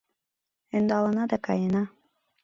Ӧндалына 0.77 1.23
да 1.31 1.37
каена! 1.45 1.83